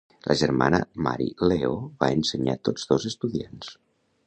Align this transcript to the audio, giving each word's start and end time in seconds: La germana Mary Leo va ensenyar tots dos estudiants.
La 0.29 0.35
germana 0.39 0.79
Mary 1.07 1.27
Leo 1.51 1.75
va 2.05 2.11
ensenyar 2.21 2.57
tots 2.69 2.91
dos 2.95 3.09
estudiants. 3.13 3.73